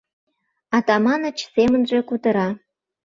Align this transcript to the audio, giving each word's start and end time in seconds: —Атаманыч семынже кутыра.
—Атаманыч 0.77 1.37
семынже 1.53 1.99
кутыра. 2.09 2.49